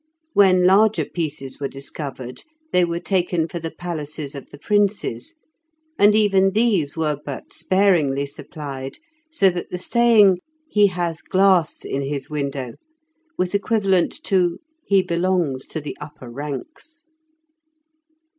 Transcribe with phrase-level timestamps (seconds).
[0.33, 5.35] When larger pieces were discovered, they were taken for the palaces of the princes,
[5.99, 8.97] and even these were but sparingly supplied,
[9.29, 12.73] so that the saying "he has glass in his window"
[13.37, 17.03] was equivalent to "he belongs to the upper ranks".